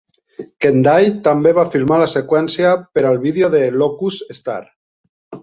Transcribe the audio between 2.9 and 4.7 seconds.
per al vídeo de "Locust Star".